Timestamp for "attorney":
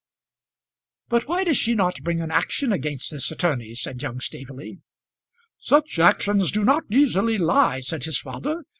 3.29-3.75